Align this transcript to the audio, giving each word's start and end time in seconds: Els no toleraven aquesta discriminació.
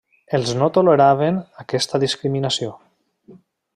Els 0.37 0.53
no 0.61 0.69
toleraven 0.77 1.37
aquesta 1.65 2.01
discriminació. 2.05 2.73